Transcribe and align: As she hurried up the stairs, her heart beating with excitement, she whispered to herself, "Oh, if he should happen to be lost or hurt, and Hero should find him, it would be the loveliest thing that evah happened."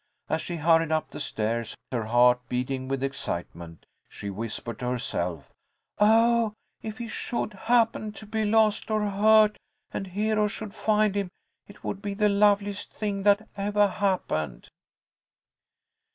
As 0.29 0.41
she 0.41 0.55
hurried 0.55 0.91
up 0.91 1.11
the 1.11 1.19
stairs, 1.19 1.77
her 1.91 2.05
heart 2.05 2.39
beating 2.49 2.87
with 2.87 3.03
excitement, 3.03 3.85
she 4.09 4.31
whispered 4.31 4.79
to 4.79 4.87
herself, 4.87 5.51
"Oh, 5.99 6.53
if 6.81 6.97
he 6.97 7.07
should 7.07 7.53
happen 7.53 8.11
to 8.13 8.25
be 8.25 8.43
lost 8.43 8.89
or 8.89 9.07
hurt, 9.07 9.59
and 9.91 10.07
Hero 10.07 10.47
should 10.47 10.73
find 10.73 11.13
him, 11.13 11.29
it 11.67 11.83
would 11.83 12.01
be 12.01 12.15
the 12.15 12.29
loveliest 12.29 12.91
thing 12.91 13.21
that 13.21 13.47
evah 13.55 13.89
happened." 13.93 14.69